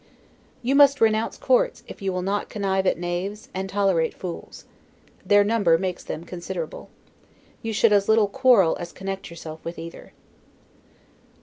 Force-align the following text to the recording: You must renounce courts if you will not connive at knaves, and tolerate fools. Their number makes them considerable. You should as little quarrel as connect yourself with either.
You 0.63 0.73
must 0.73 0.99
renounce 0.99 1.37
courts 1.37 1.83
if 1.87 2.01
you 2.01 2.11
will 2.11 2.23
not 2.23 2.49
connive 2.49 2.87
at 2.87 2.97
knaves, 2.97 3.49
and 3.53 3.69
tolerate 3.69 4.15
fools. 4.15 4.65
Their 5.23 5.43
number 5.43 5.77
makes 5.77 6.03
them 6.03 6.23
considerable. 6.23 6.89
You 7.61 7.71
should 7.71 7.93
as 7.93 8.09
little 8.09 8.27
quarrel 8.27 8.75
as 8.79 8.93
connect 8.93 9.29
yourself 9.29 9.63
with 9.63 9.77
either. 9.77 10.13